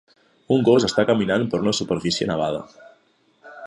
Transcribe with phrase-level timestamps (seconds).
[0.55, 2.67] Un gos està caminant per una superfície nevada